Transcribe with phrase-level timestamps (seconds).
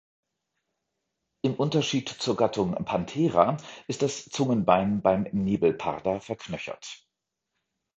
[1.43, 3.57] Im Unterschied zur Gattung "Panthera"
[3.87, 7.07] ist das Zungenbein beim Nebelparder verknöchert.